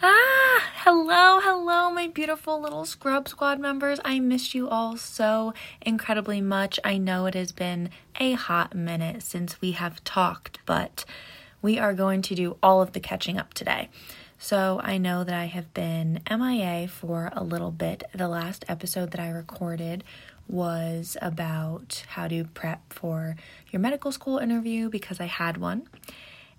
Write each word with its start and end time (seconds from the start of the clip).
Ah, 0.00 0.70
hello, 0.84 1.40
hello, 1.40 1.90
my 1.90 2.06
beautiful 2.06 2.60
little 2.60 2.84
Scrub 2.84 3.26
Squad 3.26 3.58
members. 3.58 3.98
I 4.04 4.20
missed 4.20 4.54
you 4.54 4.68
all 4.68 4.96
so 4.96 5.54
incredibly 5.82 6.40
much. 6.40 6.78
I 6.84 6.98
know 6.98 7.26
it 7.26 7.34
has 7.34 7.50
been 7.50 7.90
a 8.20 8.34
hot 8.34 8.76
minute 8.76 9.24
since 9.24 9.60
we 9.60 9.72
have 9.72 10.04
talked, 10.04 10.60
but 10.66 11.04
we 11.60 11.80
are 11.80 11.94
going 11.94 12.22
to 12.22 12.36
do 12.36 12.56
all 12.62 12.80
of 12.80 12.92
the 12.92 13.00
catching 13.00 13.38
up 13.38 13.54
today. 13.54 13.88
So 14.38 14.80
I 14.84 14.98
know 14.98 15.24
that 15.24 15.34
I 15.34 15.46
have 15.46 15.74
been 15.74 16.20
MIA 16.30 16.86
for 16.86 17.32
a 17.32 17.42
little 17.42 17.72
bit. 17.72 18.04
The 18.14 18.28
last 18.28 18.64
episode 18.68 19.10
that 19.10 19.20
I 19.20 19.30
recorded 19.30 20.04
was 20.46 21.16
about 21.20 22.04
how 22.10 22.28
to 22.28 22.44
prep 22.44 22.92
for 22.92 23.34
your 23.72 23.80
medical 23.80 24.12
school 24.12 24.38
interview 24.38 24.90
because 24.90 25.18
I 25.18 25.26
had 25.26 25.56
one 25.56 25.88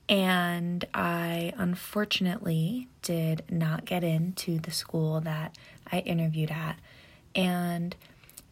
and 0.09 0.83
I 0.91 1.53
unfortunately 1.55 2.87
did 3.09 3.41
not 3.49 3.85
get 3.85 4.03
into 4.03 4.59
the 4.59 4.69
school 4.69 5.19
that 5.21 5.57
I 5.91 5.97
interviewed 6.01 6.51
at. 6.51 6.77
And 7.33 7.95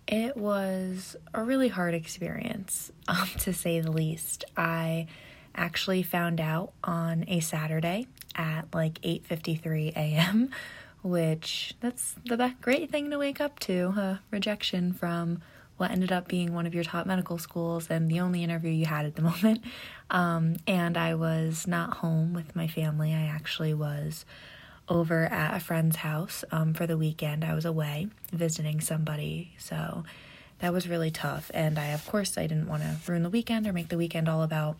it 0.07 0.35
was 0.35 1.16
a 1.31 1.43
really 1.43 1.67
hard 1.67 1.93
experience, 1.93 2.91
um, 3.07 3.30
to 3.41 3.53
say 3.53 3.81
the 3.81 3.91
least. 3.91 4.45
I 4.57 5.05
actually 5.53 6.02
found 6.02 6.41
out 6.41 6.73
on 6.83 7.23
a 7.27 7.39
Saturday 7.39 8.07
at 8.33 8.73
like 8.73 8.99
8:53 9.03 9.95
a.m., 9.95 10.49
which 11.03 11.75
that's 11.80 12.16
the 12.25 12.55
great 12.59 12.89
thing 12.89 13.11
to 13.11 13.19
wake 13.19 13.39
up 13.39 13.59
to, 13.59 13.94
a 13.95 14.21
rejection 14.31 14.91
from 14.91 15.39
what 15.77 15.91
ended 15.91 16.12
up 16.12 16.27
being 16.27 16.54
one 16.54 16.66
of 16.66 16.76
your 16.76 16.84
top 16.84 17.05
medical 17.05 17.38
schools 17.38 17.88
and 17.90 18.09
the 18.09 18.20
only 18.20 18.44
interview 18.44 18.72
you 18.72 18.86
had 18.86 19.05
at 19.05 19.16
the 19.16 19.22
moment. 19.31 19.63
Um, 20.09 20.58
and 20.66 20.98
I 20.98 21.16
was 21.16 21.67
not 21.67 21.98
home 21.98 22.34
with 22.34 22.55
my 22.55 22.67
family. 22.67 23.13
I 23.13 23.23
actually 23.23 23.73
was 23.73 24.26
over 24.90 25.26
at 25.26 25.55
a 25.55 25.59
friend's 25.59 25.98
house 25.98 26.44
um, 26.52 26.73
for 26.73 26.88
the 26.88 26.98
weekend. 26.98 27.44
I 27.44 27.53
was 27.53 27.66
away 27.66 28.08
visiting 28.31 28.81
somebody. 28.81 29.53
So 29.58 30.03
that 30.59 30.73
was 30.73 30.88
really 30.88 31.11
tough. 31.11 31.52
And 31.53 31.78
I, 31.78 31.88
of 31.88 32.06
course, 32.08 32.38
I 32.38 32.47
didn't 32.47 32.67
want 32.67 32.84
to 32.84 32.97
ruin 33.06 33.23
the 33.23 33.30
weekend 33.30 33.67
or 33.67 33.73
make 33.73 33.89
the 33.89 33.97
weekend 33.97 34.28
all 34.28 34.44
about 34.44 34.78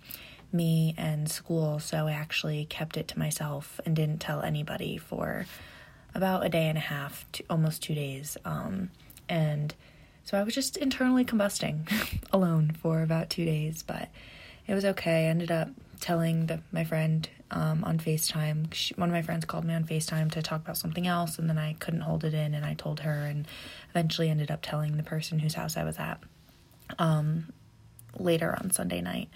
me 0.52 0.96
and 0.98 1.30
school. 1.30 1.80
So 1.80 2.08
I 2.08 2.14
actually 2.14 2.66
kept 2.66 2.98
it 2.98 3.08
to 3.10 3.20
myself 3.20 3.80
and 3.86 3.96
didn't 3.96 4.20
tell 4.20 4.42
anybody 4.42 4.98
for 4.98 5.46
about 6.16 6.46
a 6.46 6.50
day 6.50 6.68
and 6.68 6.78
a 6.78 6.82
half, 6.82 7.26
to 7.34 7.44
almost 7.50 7.84
two 7.84 7.94
days. 7.94 8.38
Um, 8.44 8.90
and 9.30 9.76
so 10.28 10.38
I 10.38 10.44
was 10.44 10.54
just 10.54 10.76
internally 10.76 11.24
combusting 11.24 11.90
alone 12.34 12.76
for 12.82 13.02
about 13.02 13.30
two 13.30 13.46
days, 13.46 13.82
but 13.82 14.10
it 14.68 14.74
was 14.74 14.84
okay. 14.84 15.26
I 15.26 15.30
ended 15.30 15.52
up 15.52 15.70
telling 16.02 16.48
the, 16.48 16.60
my 16.74 16.84
friend 16.84 17.30
um, 17.50 17.86
on 17.86 17.98
FaceTime. 17.98 18.74
She, 18.74 18.94
one 18.96 19.08
of 19.08 19.14
my 19.14 19.22
friends 19.22 19.46
called 19.46 19.64
me 19.64 19.74
on 19.74 19.86
FaceTime 19.86 20.30
to 20.34 20.42
talk 20.42 20.60
about 20.60 20.76
something 20.76 21.08
else, 21.08 21.40
and 21.40 21.50
then 21.50 21.58
I 21.58 21.78
couldn't 21.80 22.02
hold 22.02 22.26
it 22.26 22.34
in, 22.34 22.54
and 22.54 22.66
I 22.66 22.74
told 22.74 23.00
her, 23.00 23.24
and 23.26 23.48
eventually 23.92 24.30
ended 24.30 24.52
up 24.52 24.60
telling 24.62 24.98
the 24.98 25.04
person 25.04 25.40
whose 25.40 25.54
house 25.54 25.78
I 25.78 25.86
was 25.86 25.98
at 25.98 26.20
um, 27.00 27.54
later 28.20 28.54
on 28.62 28.72
Sunday 28.72 29.00
night. 29.00 29.30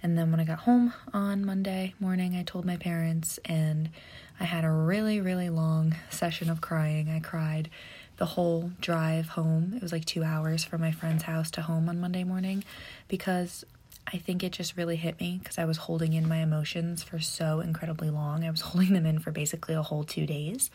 And 0.00 0.16
then 0.16 0.30
when 0.30 0.38
I 0.38 0.44
got 0.44 0.60
home 0.60 0.92
on 1.12 1.44
Monday 1.44 1.94
morning, 1.98 2.36
I 2.36 2.44
told 2.44 2.64
my 2.64 2.76
parents, 2.76 3.40
and 3.46 3.90
I 4.38 4.44
had 4.44 4.64
a 4.64 4.70
really, 4.70 5.20
really 5.20 5.48
long 5.48 5.96
session 6.10 6.50
of 6.50 6.60
crying. 6.60 7.10
I 7.10 7.18
cried 7.18 7.68
the 8.16 8.26
whole 8.26 8.70
drive 8.80 9.28
home. 9.28 9.72
It 9.76 9.82
was 9.82 9.92
like 9.92 10.04
two 10.04 10.24
hours 10.24 10.64
from 10.64 10.80
my 10.80 10.92
friend's 10.92 11.24
house 11.24 11.50
to 11.52 11.62
home 11.62 11.88
on 11.88 12.00
Monday 12.00 12.24
morning 12.24 12.64
because 13.08 13.64
I 14.12 14.18
think 14.18 14.44
it 14.44 14.52
just 14.52 14.76
really 14.76 14.96
hit 14.96 15.18
me 15.20 15.38
because 15.42 15.58
I 15.58 15.64
was 15.64 15.76
holding 15.76 16.12
in 16.12 16.28
my 16.28 16.38
emotions 16.38 17.02
for 17.02 17.18
so 17.18 17.60
incredibly 17.60 18.10
long. 18.10 18.44
I 18.44 18.50
was 18.50 18.60
holding 18.62 18.92
them 18.92 19.06
in 19.06 19.18
for 19.18 19.30
basically 19.30 19.74
a 19.74 19.82
whole 19.82 20.04
two 20.04 20.26
days. 20.26 20.70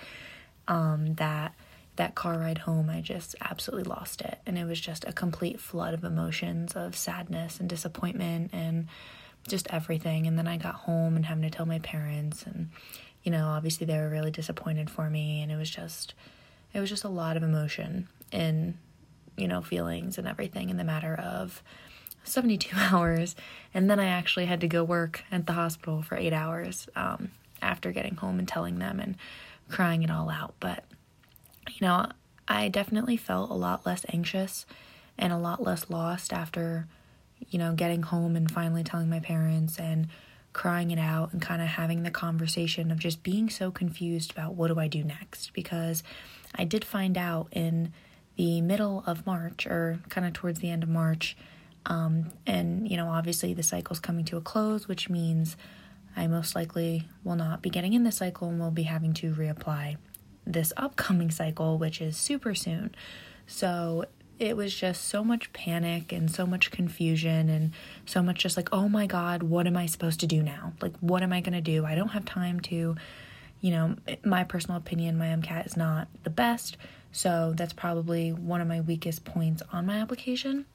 Um, 0.68 1.16
that 1.16 1.54
that 1.98 2.16
car 2.16 2.38
ride 2.38 2.60
home, 2.60 2.90
I 2.90 3.02
just 3.02 3.36
absolutely 3.42 3.84
lost 3.84 4.22
it, 4.22 4.40
and 4.46 4.58
it 4.58 4.66
was 4.66 4.80
just 4.80 5.04
a 5.06 5.12
complete 5.12 5.60
flood 5.60 5.94
of 5.94 6.04
emotions 6.04 6.74
of 6.74 6.96
sadness 6.96 7.60
and 7.60 7.68
disappointment 7.68 8.52
and 8.54 8.88
just 9.48 9.68
everything. 9.72 10.26
And 10.26 10.38
then 10.38 10.48
I 10.48 10.58
got 10.58 10.76
home 10.76 11.16
and 11.16 11.26
having 11.26 11.44
to 11.44 11.50
tell 11.50 11.66
my 11.66 11.80
parents, 11.80 12.44
and 12.44 12.70
you 13.24 13.32
know, 13.32 13.48
obviously 13.48 13.86
they 13.86 13.98
were 13.98 14.10
really 14.10 14.32
disappointed 14.32 14.90
for 14.90 15.10
me, 15.10 15.42
and 15.42 15.52
it 15.52 15.58
was 15.58 15.70
just 15.70 16.14
it 16.74 16.80
was 16.80 16.90
just 16.90 17.04
a 17.04 17.10
lot 17.10 17.38
of 17.38 17.44
emotion 17.44 18.08
and 18.32 18.78
you 19.38 19.48
know 19.48 19.62
feelings 19.62 20.18
and 20.18 20.28
everything 20.28 20.70
in 20.70 20.78
the 20.78 20.84
matter 20.84 21.16
of 21.16 21.64
72 22.24 22.76
hours. 22.76 23.36
And 23.74 23.90
then 23.90 24.00
i 24.00 24.06
actually 24.06 24.46
had 24.46 24.62
to 24.62 24.68
go 24.68 24.84
work 24.84 25.24
at 25.32 25.48
the 25.48 25.54
hospital 25.54 26.02
for 26.02 26.18
eight 26.18 26.34
hours 26.34 26.88
um, 26.96 27.32
after 27.62 27.92
getting 27.92 28.16
home 28.16 28.40
and 28.40 28.48
telling 28.48 28.80
them 28.80 29.00
and 29.00 29.16
crying 29.70 30.04
it 30.04 30.12
all 30.12 30.30
out. 30.30 30.54
But 30.60 30.84
you 31.70 31.88
know 31.88 32.08
i 32.48 32.68
definitely 32.68 33.18
felt 33.18 33.50
a 33.50 33.56
lot 33.56 33.86
less 33.86 34.06
anxious 34.10 34.66
and 35.18 35.32
a 35.32 35.38
lot 35.38 35.62
less 35.62 35.90
lost 35.90 36.34
after 36.34 36.88
you 37.50 37.60
know 37.60 37.74
getting 37.74 38.04
home 38.04 38.36
and 38.36 38.50
finally 38.50 38.84
telling 38.84 39.10
my 39.10 39.20
parents 39.20 39.78
and 39.80 40.08
crying 40.54 40.92
it 40.92 41.00
out 41.00 41.32
and 41.32 41.42
kind 41.42 41.62
of 41.62 41.68
having 41.68 42.04
the 42.04 42.12
conversation 42.12 42.92
of 42.92 43.00
just 43.00 43.24
being 43.24 43.50
so 43.50 43.72
confused 43.72 44.32
about 44.32 44.56
what 44.56 44.68
do 44.68 44.80
I 44.80 44.88
do 44.88 45.04
next 45.04 45.54
because 45.54 46.04
I 46.56 46.66
did 46.66 46.84
find 46.84 47.18
out 47.18 47.48
in 47.52 47.94
the 48.36 48.62
middle 48.62 49.04
of 49.06 49.26
March 49.26 49.66
or 49.66 50.00
kind 50.10 50.28
of 50.28 50.34
towards 50.34 50.60
the 50.60 50.70
end 50.70 50.84
of 50.84 50.90
March. 50.90 51.38
Um, 51.86 52.32
and, 52.46 52.90
you 52.90 52.98
know, 52.98 53.10
obviously 53.10 53.54
the 53.54 53.64
cycle's 53.64 54.00
coming 54.00 54.26
to 54.26 54.38
a 54.38 54.42
close, 54.42 54.88
which 54.88 55.10
means 55.10 55.56
I 56.16 56.28
most 56.28 56.56
likely 56.56 57.08
will 57.24 57.36
not 57.36 57.62
be 57.62 57.70
getting 57.70 57.94
in 57.94 58.04
the 58.04 58.12
cycle 58.12 58.50
and 58.50 58.60
will 58.60 58.72
be 58.72 58.84
having 58.84 59.14
to 59.16 59.34
reapply 59.34 59.98
this 60.46 60.74
upcoming 60.76 61.32
cycle, 61.32 61.78
which 61.78 62.02
is 62.02 62.18
super 62.18 62.54
soon. 62.56 62.94
So 63.48 64.06
it 64.42 64.58
was 64.58 64.74
just 64.76 65.08
so 65.08 65.24
much 65.24 65.54
panic 65.54 66.12
and 66.12 66.30
so 66.30 66.46
much 66.46 66.72
confusion 66.72 67.48
and 67.48 67.72
so 68.06 68.22
much 68.22 68.40
just 68.40 68.58
like, 68.58 68.70
oh 68.72 68.90
my 68.90 69.06
God, 69.06 69.44
what 69.44 69.68
am 69.68 69.78
I 69.78 69.86
supposed 69.86 70.20
to 70.22 70.28
do 70.28 70.42
now? 70.42 70.74
Like, 70.82 70.98
what 71.00 71.22
am 71.22 71.32
I 71.32 71.42
going 71.42 71.54
to 71.54 71.62
do? 71.62 71.86
I 71.86 71.96
don't 71.96 72.10
have 72.10 72.26
time 72.26 72.60
to 72.62 72.96
you 73.62 73.70
know, 73.70 73.96
my 74.26 74.44
personal 74.44 74.78
opinion, 74.78 75.18
my 75.18 75.28
MCAT 75.28 75.68
is 75.68 75.78
not 75.78 76.08
the 76.24 76.30
best. 76.30 76.78
So 77.12 77.54
that's 77.56 77.74
probably 77.74 78.32
one 78.32 78.60
of 78.60 78.68
my 78.68 78.82
weakest 78.82 79.24
points 79.24 79.62
on 79.72 79.86
my 79.86 79.98
application. 79.98 80.66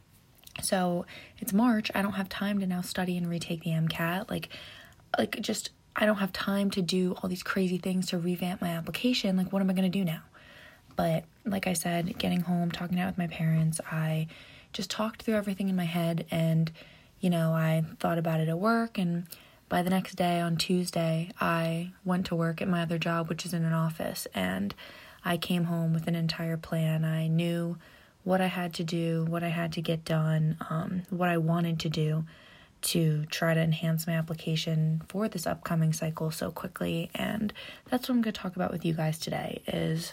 So 0.63 1.05
it's 1.39 1.53
March. 1.53 1.91
I 1.95 2.03
don't 2.03 2.13
have 2.13 2.29
time 2.29 2.61
to 2.61 2.67
now 2.67 2.81
study 2.81 3.17
and 3.17 3.29
retake 3.29 3.65
the 3.65 3.71
MCAT. 3.71 4.31
Like, 4.31 4.49
like 5.19 5.41
just 5.41 5.71
I 5.97 6.07
don't 6.07 6.17
have 6.17 6.33
time 6.33 6.71
to 6.73 6.83
do 6.83 7.17
all 7.21 7.29
these 7.29 7.43
crazy 7.43 7.79
things 7.79 8.07
to 8.09 8.19
revamp 8.19 8.61
my 8.61 8.69
application. 8.69 9.37
Like, 9.37 9.53
what 9.53 9.61
am 9.61 9.69
I 9.69 9.73
gonna 9.73 9.89
do 9.89 10.05
now? 10.05 10.23
But 10.97 11.25
like 11.45 11.67
I 11.67 11.75
said, 11.75 12.19
getting 12.19 12.41
home, 12.41 12.71
talking 12.71 12.99
out 12.99 13.09
with 13.09 13.19
my 13.19 13.27
parents, 13.29 13.81
I 13.91 14.27
just 14.73 14.91
talked 14.91 15.23
through 15.23 15.35
everything 15.35 15.69
in 15.69 15.77
my 15.77 15.85
head, 15.85 16.27
and 16.31 16.73
you 17.21 17.31
know, 17.31 17.53
I 17.53 17.85
thought 17.99 18.19
about 18.19 18.41
it 18.41 18.49
at 18.49 18.59
work 18.59 18.99
and 18.99 19.27
by 19.69 19.83
the 19.83 19.91
next 19.91 20.15
day 20.15 20.41
on 20.41 20.57
Tuesday, 20.57 21.31
I 21.41 21.91
went 22.05 22.27
to 22.27 22.37
work 22.37 22.63
at 22.63 22.69
my 22.69 22.83
other 22.83 22.99
job, 22.99 23.29
which 23.29 23.45
is 23.45 23.53
in 23.53 23.65
an 23.65 23.73
office, 23.73 24.27
and 24.33 24.75
I 25.25 25.37
came 25.37 25.65
home 25.65 25.93
with 25.93 26.07
an 26.07 26.15
entire 26.15 26.57
plan. 26.57 27.05
I 27.05 27.27
knew 27.27 27.77
what 28.23 28.41
I 28.41 28.47
had 28.47 28.75
to 28.75 28.85
do, 28.85 29.25
what 29.29 29.43
I 29.43 29.49
had 29.49 29.73
to 29.73 29.83
get 29.83 30.05
done, 30.05 30.57
um, 30.71 31.03
what 31.11 31.29
I 31.29 31.39
wanted 31.39 31.81
to 31.81 31.89
do 31.89 32.25
to 32.83 33.25
try 33.27 33.55
to 33.55 33.61
enhance 33.61 34.07
my 34.07 34.13
application 34.13 35.03
for 35.09 35.29
this 35.29 35.47
upcoming 35.47 35.93
cycle 35.93 36.31
so 36.31 36.53
quickly. 36.53 37.11
And 37.15 37.53
that's 37.91 38.09
what 38.09 38.15
I'm 38.15 38.23
going 38.23 38.35
to 38.35 38.41
talk 38.41 38.55
about 38.55 38.71
with 38.71 38.85
you 38.85 38.93
guys 38.93 39.19
today 39.19 39.63
is 39.67 40.13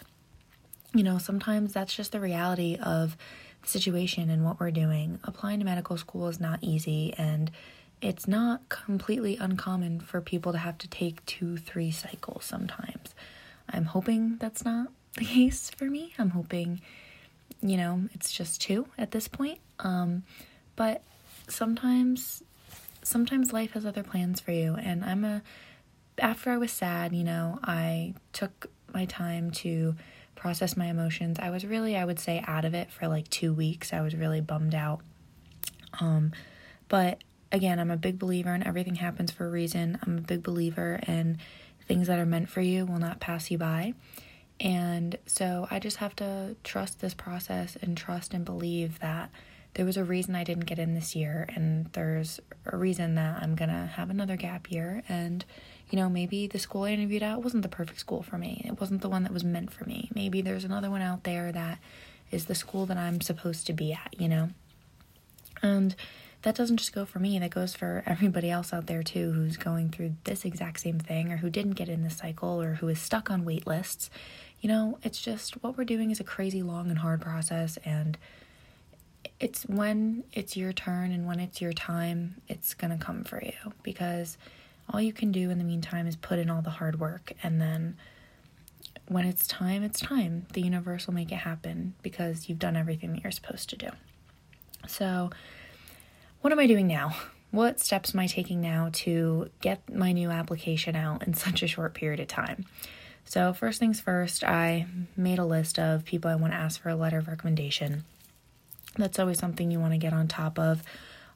you 0.94 1.04
know, 1.04 1.18
sometimes 1.18 1.74
that's 1.74 1.96
just 1.96 2.12
the 2.12 2.20
reality 2.20 2.78
of 2.82 3.18
the 3.62 3.68
situation 3.68 4.30
and 4.30 4.46
what 4.46 4.60
we're 4.60 4.72
doing. 4.72 5.20
Applying 5.24 5.60
to 5.60 5.66
medical 5.66 5.98
school 5.98 6.28
is 6.28 6.40
not 6.40 6.60
easy 6.62 7.14
and 7.18 7.52
it's 8.02 8.28
not 8.28 8.68
completely 8.70 9.38
uncommon 9.38 10.02
for 10.02 10.22
people 10.22 10.52
to 10.52 10.58
have 10.58 10.78
to 10.80 10.88
take 10.88 11.26
two, 11.26 11.58
three 11.58 11.90
cycles 11.90 12.46
sometimes. 12.46 13.16
I'm 13.70 13.86
hoping 13.86 14.38
that's 14.38 14.66
not 14.66 14.90
the 15.18 15.26
case 15.26 15.70
for 15.70 15.86
me. 15.86 16.14
I'm 16.20 16.32
hoping, 16.32 16.82
you 17.62 17.78
know, 17.78 18.04
it's 18.14 18.32
just 18.32 18.62
two 18.62 18.88
at 18.98 19.12
this 19.12 19.28
point. 19.28 19.60
Um, 19.80 20.24
but 20.76 21.02
sometimes, 21.48 22.44
sometimes 23.04 23.54
life 23.54 23.72
has 23.72 23.86
other 23.86 24.04
plans 24.04 24.42
for 24.42 24.52
you. 24.52 24.76
And 24.76 25.04
I'm 25.04 25.24
a, 25.24 25.42
after 26.20 26.52
I 26.52 26.58
was 26.58 26.72
sad, 26.72 27.14
you 27.14 27.24
know, 27.24 27.60
I 27.64 28.16
took 28.34 28.70
my 28.94 29.06
time 29.06 29.52
to 29.52 29.96
process 30.44 30.76
my 30.76 30.88
emotions. 30.88 31.40
I 31.40 31.52
was 31.52 31.66
really, 31.66 31.96
I 31.96 32.04
would 32.04 32.20
say, 32.20 32.44
out 32.46 32.66
of 32.66 32.74
it 32.74 32.92
for 32.92 33.08
like 33.08 33.30
two 33.30 33.54
weeks. 33.54 33.94
I 33.94 34.02
was 34.02 34.14
really 34.14 34.42
bummed 34.42 34.76
out. 34.76 35.00
Um, 36.02 36.34
but 36.90 37.24
again, 37.50 37.80
I'm 37.80 37.90
a 37.90 37.96
big 37.96 38.20
believer 38.20 38.54
in 38.54 38.62
everything 38.62 38.96
happens 38.96 39.32
for 39.32 39.46
a 39.46 39.50
reason. 39.50 39.98
I'm 40.04 40.18
a 40.18 40.22
big 40.22 40.44
believer 40.44 41.00
in 41.08 41.38
things 41.88 42.08
that 42.08 42.20
are 42.20 42.26
meant 42.26 42.50
for 42.50 42.60
you 42.60 42.86
will 42.86 43.00
not 43.00 43.22
pass 43.22 43.52
you 43.52 43.58
by. 43.58 43.94
And 44.60 45.18
so 45.26 45.66
I 45.72 45.80
just 45.80 45.98
have 45.98 46.14
to 46.18 46.58
trust 46.66 47.00
this 47.00 47.14
process 47.14 47.78
and 47.82 47.96
trust 47.96 48.34
and 48.34 48.44
believe 48.44 49.00
that 49.00 49.30
there 49.76 49.86
was 49.86 49.96
a 49.96 50.04
reason 50.04 50.36
I 50.36 50.44
didn't 50.44 50.66
get 50.66 50.78
in 50.78 50.94
this 50.94 51.16
year, 51.16 51.48
and 51.56 51.86
there's 51.94 52.42
a 52.66 52.76
reason 52.76 53.16
that 53.16 53.42
I'm 53.42 53.56
gonna 53.56 53.88
have 53.96 54.10
another 54.10 54.36
gap 54.36 54.70
year. 54.70 55.04
And, 55.08 55.46
you 55.94 56.00
know, 56.00 56.10
maybe 56.10 56.48
the 56.48 56.58
school 56.58 56.86
I 56.86 56.90
interviewed 56.90 57.22
at 57.22 57.44
wasn't 57.44 57.62
the 57.62 57.70
perfect 57.70 58.00
school 58.00 58.24
for 58.24 58.40
me. 58.40 58.64
It 58.66 58.80
wasn't 58.80 59.02
the 59.02 59.10
one 59.10 59.22
that 59.22 59.32
was 59.32 59.44
meant 59.44 59.72
for 59.72 59.86
me. 59.86 60.10
Maybe 60.16 60.42
there's 60.42 60.64
another 60.64 60.90
one 60.90 61.04
out 61.04 61.24
there 61.24 61.52
that 61.52 61.78
is 62.32 62.46
the 62.46 62.56
school 62.56 62.88
that 62.88 62.98
I'm 62.98 63.22
supposed 63.22 63.68
to 63.68 63.74
be 63.74 63.94
at, 63.94 64.16
you 64.18 64.28
know? 64.28 64.50
And 65.62 65.96
that 66.42 66.56
doesn't 66.56 66.78
just 66.78 66.96
go 66.96 67.06
for 67.06 67.20
me, 67.20 67.38
that 67.38 67.52
goes 67.52 67.76
for 67.76 68.02
everybody 68.08 68.50
else 68.50 68.74
out 68.74 68.88
there 68.88 69.04
too 69.04 69.34
who's 69.34 69.56
going 69.56 69.90
through 69.90 70.16
this 70.24 70.46
exact 70.46 70.80
same 70.80 70.98
thing 70.98 71.32
or 71.32 71.38
who 71.38 71.52
didn't 71.52 71.74
get 71.74 71.90
in 71.90 72.02
the 72.02 72.10
cycle 72.10 72.60
or 72.60 72.74
who 72.74 72.88
is 72.88 72.98
stuck 72.98 73.30
on 73.30 73.46
wait 73.46 73.68
lists. 73.68 74.10
You 74.62 74.70
know, 74.70 74.98
it's 75.04 75.22
just 75.22 75.62
what 75.62 75.78
we're 75.78 75.84
doing 75.84 76.10
is 76.10 76.20
a 76.20 76.24
crazy 76.24 76.64
long 76.64 76.90
and 76.90 76.98
hard 76.98 77.22
process 77.22 77.78
and 77.86 78.18
it's 79.40 79.62
when 79.68 80.24
it's 80.34 80.58
your 80.58 80.74
turn 80.74 81.12
and 81.12 81.28
when 81.28 81.40
it's 81.40 81.62
your 81.62 81.72
time, 81.72 82.42
it's 82.48 82.74
going 82.74 82.98
to 82.98 83.06
come 83.06 83.24
for 83.24 83.40
you 83.44 83.74
because 83.84 84.40
all 84.90 85.02
you 85.02 85.14
can 85.14 85.32
do 85.32 85.50
in 85.50 85.58
the 85.58 85.64
meantime 85.64 86.08
is 86.08 86.16
put 86.16 86.40
in 86.40 86.50
all 86.50 86.62
the 86.62 86.70
hard 86.70 87.00
work 87.00 87.34
and 87.42 87.60
then 87.60 87.98
when 89.08 89.26
it's 89.26 89.48
time, 89.48 89.84
it's 89.84 90.00
time. 90.00 90.46
The 90.54 90.62
universe 90.62 91.08
will 91.08 91.14
make 91.14 91.32
it 91.32 91.38
happen 91.38 91.94
because 92.02 92.48
you've 92.48 92.60
done 92.60 92.76
everything 92.76 93.12
that 93.14 93.24
you're 93.24 93.32
supposed 93.32 93.70
to 93.70 93.76
do. 93.76 93.90
So, 94.88 95.30
what 96.42 96.52
am 96.52 96.60
I 96.60 96.68
doing 96.68 96.88
now? 96.88 97.16
What 97.52 97.80
steps 97.80 98.14
am 98.14 98.20
I 98.20 98.28
taking 98.28 98.60
now 98.62 98.90
to 98.94 99.50
get 99.62 99.94
my 99.94 100.12
new 100.12 100.30
application 100.30 100.96
out 100.96 101.26
in 101.26 101.34
such 101.34 101.64
a 101.64 101.68
short 101.68 101.94
period 101.94 102.20
of 102.20 102.28
time? 102.28 102.66
So, 103.26 103.54
first 103.54 103.80
things 103.80 104.02
first, 104.02 104.44
I 104.44 104.86
made 105.16 105.40
a 105.40 105.46
list 105.46 105.80
of 105.80 106.06
people 106.06 106.30
I 106.30 106.36
want 106.36 106.54
to 106.54 106.58
ask 106.58 106.82
for 106.82 106.90
a 106.90 106.96
letter 106.96 107.18
of 107.18 107.28
recommendation. 107.28 108.06
That's 108.98 109.20
always 109.20 109.40
something 109.40 109.72
you 109.72 109.80
want 109.80 109.94
to 109.94 109.98
get 109.98 110.14
on 110.14 110.28
top 110.28 110.60
of. 110.60 110.84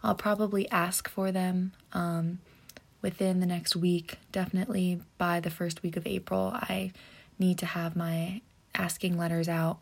I'll 0.04 0.16
probably 0.16 0.70
ask 0.70 1.10
for 1.10 1.32
them 1.32 1.74
um, 1.92 2.40
within 3.02 3.40
the 3.40 3.46
next 3.46 3.76
week, 3.76 4.18
definitely 4.32 5.02
by 5.18 5.40
the 5.40 5.50
first 5.50 5.84
week 5.84 5.98
of 5.98 6.08
April. 6.08 6.52
I 6.54 6.92
need 7.40 7.58
to 7.60 7.66
have 7.66 7.96
my 7.96 8.42
asking 8.76 9.18
letters 9.18 9.48
out. 9.48 9.80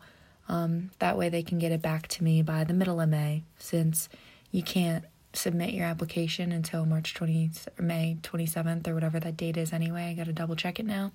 Um, 0.48 0.90
that 0.98 1.18
way 1.18 1.28
they 1.28 1.42
can 1.42 1.58
get 1.58 1.72
it 1.72 1.82
back 1.82 2.08
to 2.08 2.24
me 2.24 2.42
by 2.42 2.64
the 2.64 2.74
middle 2.74 3.00
of 3.00 3.08
May, 3.08 3.42
since 3.58 4.08
you 4.52 4.62
can't 4.62 5.04
submit 5.32 5.74
your 5.74 5.86
application 5.86 6.52
until 6.52 6.86
March 6.86 7.14
20, 7.14 7.50
May 7.78 8.16
27th 8.22 8.86
or 8.88 8.94
whatever 8.94 9.20
that 9.20 9.36
date 9.36 9.56
is 9.56 9.72
anyway. 9.72 10.04
I 10.04 10.14
got 10.14 10.26
to 10.26 10.32
double 10.32 10.56
check 10.56 10.78
it 10.78 10.86
now. 10.86 11.12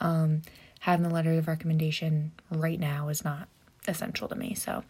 Um, 0.00 0.42
having 0.80 1.06
the 1.06 1.14
letter 1.14 1.32
of 1.32 1.48
recommendation 1.48 2.32
right 2.50 2.78
now 2.78 3.08
is 3.08 3.24
not 3.24 3.48
essential 3.86 4.28
to 4.28 4.34
me, 4.34 4.54
so 4.54 4.82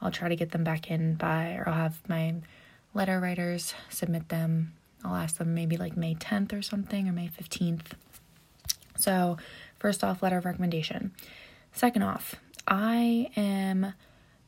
I'll 0.00 0.10
try 0.10 0.28
to 0.28 0.36
get 0.36 0.52
them 0.52 0.64
back 0.64 0.90
in 0.90 1.14
by, 1.14 1.54
or 1.54 1.68
I'll 1.68 1.74
have 1.74 2.08
my 2.08 2.34
letter 2.94 3.20
writers 3.20 3.74
submit 3.88 4.28
them 4.28 4.72
I'll 5.04 5.14
ask 5.16 5.38
them 5.38 5.54
maybe 5.54 5.76
like 5.76 5.96
May 5.96 6.14
10th 6.14 6.52
or 6.52 6.62
something 6.62 7.08
or 7.08 7.12
May 7.12 7.28
15th. 7.28 7.92
So, 8.96 9.38
first 9.78 10.04
off, 10.04 10.22
letter 10.22 10.38
of 10.38 10.44
recommendation. 10.44 11.12
Second 11.72 12.02
off, 12.02 12.34
I 12.68 13.30
am 13.36 13.94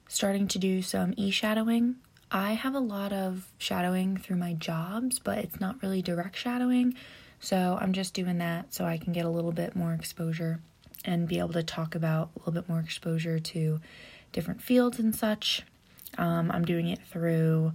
starting 0.09 0.49
to 0.49 0.59
do 0.59 0.83
some 0.83 1.15
e 1.17 1.31
shadowing. 1.31 1.97
I 2.31 2.53
have 2.53 2.75
a 2.75 2.81
lot 2.81 3.13
of 3.13 3.51
shadowing 3.59 4.17
through 4.17 4.37
my 4.37 4.53
jobs, 4.55 5.19
but 5.19 5.39
it's 5.39 5.61
not 5.61 5.83
really 5.83 6.03
direct 6.03 6.37
shadowing. 6.37 6.95
So, 7.41 7.79
I'm 7.81 7.93
just 7.93 8.15
doing 8.15 8.39
that 8.39 8.75
so 8.75 8.85
I 8.85 8.99
can 8.99 9.13
get 9.13 9.25
a 9.25 9.31
little 9.31 9.53
bit 9.53 9.75
more 9.75 9.95
exposure 9.95 10.61
and 11.05 11.27
be 11.27 11.39
able 11.39 11.53
to 11.53 11.63
talk 11.63 11.95
about 11.95 12.31
a 12.35 12.39
little 12.41 12.53
bit 12.53 12.69
more 12.69 12.81
exposure 12.81 13.39
to 13.39 13.81
different 14.33 14.63
fields 14.63 14.99
and 14.99 15.15
such. 15.15 15.63
Um, 16.19 16.51
I'm 16.51 16.65
doing 16.65 16.89
it 16.89 17.01
through 17.11 17.73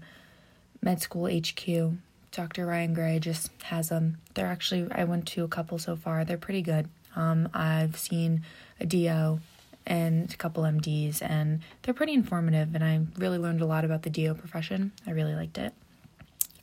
Med 0.81 1.01
School 1.01 1.27
HQ, 1.27 1.93
Dr. 2.31 2.65
Ryan 2.65 2.93
Gray 2.93 3.19
just 3.19 3.49
has 3.63 3.89
them. 3.89 4.17
They're 4.33 4.47
actually, 4.47 4.87
I 4.91 5.03
went 5.05 5.27
to 5.29 5.43
a 5.43 5.47
couple 5.47 5.79
so 5.79 5.95
far. 5.95 6.23
They're 6.25 6.37
pretty 6.37 6.61
good. 6.61 6.87
Um, 7.15 7.49
I've 7.53 7.97
seen 7.97 8.43
a 8.79 8.85
DO 8.85 9.39
and 9.85 10.33
a 10.33 10.37
couple 10.37 10.63
MDs, 10.63 11.21
and 11.21 11.61
they're 11.81 11.93
pretty 11.93 12.13
informative. 12.13 12.75
And 12.75 12.83
I 12.83 13.01
really 13.17 13.37
learned 13.37 13.61
a 13.61 13.65
lot 13.65 13.85
about 13.85 14.03
the 14.03 14.09
DO 14.09 14.35
profession. 14.35 14.91
I 15.07 15.11
really 15.11 15.33
liked 15.33 15.57
it. 15.57 15.73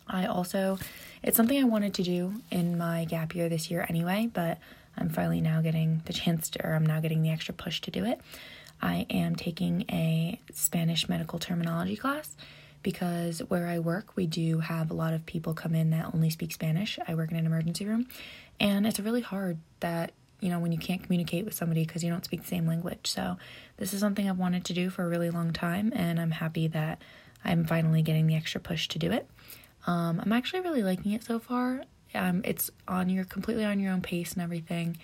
I 0.07 0.27
also, 0.27 0.79
it's 1.23 1.37
something 1.37 1.59
I 1.59 1.65
wanted 1.65 1.95
to 1.95 2.03
do 2.03 2.35
in 2.51 2.77
my 2.77 3.07
gap 3.07 3.35
year 3.35 3.49
this 3.49 3.71
year 3.71 3.87
anyway, 3.89 4.31
but 4.33 4.59
I'm 4.97 5.09
finally 5.09 5.41
now 5.41 5.61
getting 5.61 6.03
the 6.05 6.13
chance 6.13 6.51
to, 6.51 6.67
or 6.67 6.75
I'm 6.75 6.87
now 6.87 7.01
getting 7.01 7.23
the 7.23 7.31
extra 7.31 7.55
push 7.55 7.81
to 7.83 7.91
do 7.91 8.05
it. 8.05 8.21
I 8.83 9.07
am 9.09 9.35
taking 9.35 9.87
a 9.91 10.39
Spanish 10.53 11.09
medical 11.09 11.39
terminology 11.39 11.97
class 11.97 12.37
because 12.85 13.41
where 13.49 13.67
I 13.67 13.81
work, 13.81 14.15
we 14.15 14.29
do 14.29 14.61
have 14.61 14.93
a 14.93 14.95
lot 14.95 15.15
of 15.15 15.27
people 15.27 15.55
come 15.55 15.75
in 15.75 15.91
that 15.91 16.15
only 16.15 16.31
speak 16.31 16.53
Spanish. 16.53 17.01
I 17.09 17.17
work 17.17 17.33
in 17.33 17.37
an 17.37 17.47
emergency 17.47 17.85
room, 17.87 18.07
and 18.61 18.87
it's 18.87 19.01
really 19.01 19.23
hard 19.23 19.59
that 19.81 20.13
you 20.39 20.51
know 20.51 20.61
when 20.61 20.71
you 20.71 20.79
can't 20.79 21.03
communicate 21.03 21.45
with 21.45 21.55
somebody 21.55 21.85
because 21.85 22.05
you 22.05 22.11
don't 22.11 22.25
speak 22.25 22.43
the 22.43 22.47
same 22.49 22.67
language. 22.67 23.09
So 23.11 23.39
this 23.79 23.93
is 23.93 23.99
something 23.99 24.29
I've 24.29 24.39
wanted 24.39 24.65
to 24.67 24.73
do 24.73 24.91
for 24.91 25.03
a 25.05 25.09
really 25.09 25.31
long 25.31 25.53
time, 25.53 25.93
and 25.97 26.21
I'm 26.21 26.31
happy 26.31 26.69
that 26.69 27.03
I'm 27.45 27.65
finally 27.65 28.03
getting 28.03 28.29
the 28.29 28.37
extra 28.37 28.61
push 28.61 28.87
to 28.89 28.99
do 29.01 29.11
it. 29.11 29.27
Um, 29.87 30.21
I'm 30.23 30.33
actually 30.33 30.61
really 30.61 30.85
liking 30.85 31.13
it 31.13 31.25
so 31.25 31.41
far. 31.41 31.83
Um, 32.15 32.43
it's 32.45 32.71
on 32.87 33.09
your 33.09 33.25
completely 33.25 33.65
on 33.65 33.81
your 33.81 33.93
own 33.93 34.03
pace 34.03 34.35
and 34.35 34.43
everything, 34.43 34.99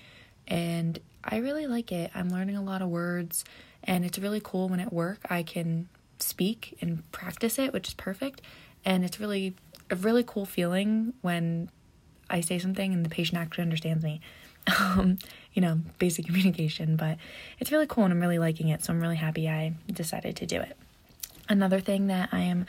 and 0.47 0.99
I 1.25 1.39
really 1.39 1.67
like 1.67 1.91
it. 1.91 2.11
I'm 2.15 2.29
learning 2.29 2.57
a 2.57 2.63
lot 2.63 2.83
of 2.83 2.89
words, 2.91 3.43
and 3.83 4.05
it's 4.05 4.19
really 4.19 4.41
cool 4.45 4.69
when 4.69 4.81
at 4.81 4.93
work 4.93 5.21
I 5.31 5.43
can 5.43 5.89
speak 6.41 6.79
and 6.81 7.11
practice 7.13 7.59
it, 7.59 7.71
which 7.71 7.89
is 7.89 7.93
perfect. 7.95 8.41
And 8.83 9.05
it's 9.05 9.21
really 9.21 9.55
a 9.91 9.95
really 9.95 10.25
cool 10.27 10.47
feeling 10.47 11.13
when 11.21 11.69
I 12.31 12.41
say 12.41 12.59
something 12.59 12.95
and 12.95 13.05
the 13.05 13.11
patient 13.11 13.39
actually 13.39 13.63
understands 13.63 14.03
me. 14.03 14.21
Um, 14.79 15.19
you 15.55 15.63
know, 15.63 15.81
basic 15.99 16.27
communication, 16.27 16.97
but 16.97 17.17
it's 17.59 17.73
really 17.73 17.87
cool 17.87 18.05
and 18.05 18.13
I'm 18.13 18.21
really 18.21 18.39
liking 18.39 18.69
it. 18.69 18.85
So 18.85 18.93
I'm 18.93 19.01
really 19.01 19.17
happy 19.17 19.49
I 19.49 19.73
decided 19.91 20.37
to 20.37 20.47
do 20.47 20.61
it. 20.61 20.77
Another 21.49 21.81
thing 21.81 22.09
that 22.09 22.29
I 22.31 22.41
am 22.41 22.67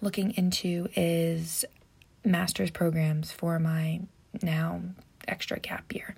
looking 0.00 0.32
into 0.32 0.88
is 0.96 1.64
master's 2.24 2.70
programs 2.70 3.30
for 3.30 3.58
my 3.58 4.00
now 4.42 4.80
extra 5.28 5.60
gap 5.60 5.94
year. 5.94 6.16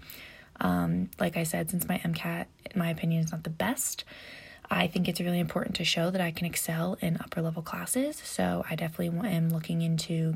Um, 0.60 1.10
like 1.18 1.36
I 1.36 1.42
said, 1.42 1.68
since 1.68 1.88
my 1.88 1.98
MCAT, 1.98 2.46
in 2.72 2.78
my 2.78 2.88
opinion, 2.88 3.24
is 3.24 3.32
not 3.32 3.42
the 3.42 3.50
best, 3.50 4.04
I 4.70 4.86
think 4.86 5.08
it's 5.08 5.20
really 5.20 5.40
important 5.40 5.76
to 5.76 5.84
show 5.84 6.10
that 6.10 6.20
I 6.20 6.30
can 6.30 6.46
excel 6.46 6.98
in 7.00 7.16
upper 7.16 7.40
level 7.40 7.62
classes. 7.62 8.16
So 8.16 8.64
I 8.68 8.74
definitely 8.74 9.28
am 9.28 9.48
looking 9.48 9.82
into 9.82 10.34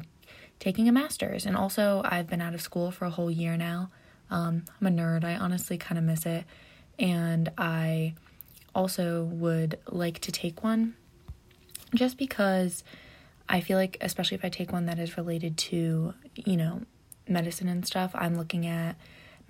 taking 0.59 0.89
a 0.89 0.93
master's. 0.93 1.45
And 1.45 1.57
also, 1.57 2.03
I've 2.05 2.29
been 2.29 2.41
out 2.41 2.55
of 2.55 2.61
school 2.61 2.91
for 2.91 3.05
a 3.05 3.11
whole 3.11 3.31
year 3.31 3.57
now. 3.57 3.91
Um, 4.31 4.65
I'm 4.81 4.87
a 4.87 4.91
nerd. 4.91 5.25
I 5.25 5.37
honestly 5.37 5.77
kind 5.77 5.99
of 5.99 6.05
miss 6.05 6.25
it. 6.25 6.45
And 6.99 7.51
I 7.59 8.15
also 8.75 9.25
would 9.25 9.79
like 9.89 10.21
to 10.21 10.33
take 10.33 10.63
one 10.65 10.95
just 11.95 12.17
because 12.17 12.85
I 13.49 13.61
feel 13.61 13.77
like, 13.77 13.99
especially 14.01 14.37
if 14.37 14.45
I 14.45 14.49
take 14.49 14.73
one 14.73 14.87
that 14.87 14.99
is 14.99 15.19
related 15.19 15.59
to, 15.59 16.15
you 16.35 16.57
know, 16.57 16.83
medicine 17.29 17.69
and 17.69 17.87
stuff, 17.87 18.13
I'm 18.15 18.37
looking 18.37 18.67
at 18.67 18.97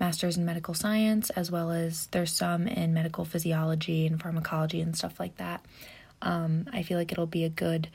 master's 0.03 0.35
in 0.35 0.43
medical 0.43 0.73
science, 0.73 1.29
as 1.29 1.49
well 1.49 1.71
as 1.71 2.07
there's 2.07 2.33
some 2.33 2.67
in 2.67 2.93
medical 2.93 3.23
physiology 3.23 4.05
and 4.05 4.21
pharmacology 4.21 4.81
and 4.81 4.97
stuff 4.97 5.17
like 5.17 5.37
that. 5.37 5.63
Um, 6.21 6.67
I 6.73 6.83
feel 6.83 6.97
like 6.97 7.13
it'll 7.13 7.25
be 7.25 7.45
a 7.45 7.49
good 7.49 7.87